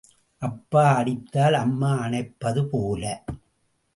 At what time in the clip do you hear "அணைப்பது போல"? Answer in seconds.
2.01-3.03